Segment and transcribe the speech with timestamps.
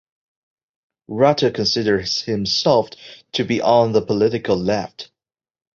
[1.09, 2.89] Rutter considers himself
[3.33, 5.11] to be on the political left.